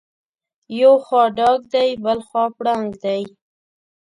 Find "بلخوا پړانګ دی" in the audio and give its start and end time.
2.03-3.21